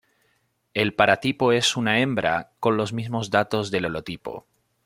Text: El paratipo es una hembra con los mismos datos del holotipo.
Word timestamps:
El 0.73 0.95
paratipo 0.95 1.51
es 1.51 1.77
una 1.77 1.99
hembra 1.99 2.53
con 2.59 2.75
los 2.75 2.91
mismos 2.91 3.29
datos 3.29 3.69
del 3.69 3.85
holotipo. 3.85 4.47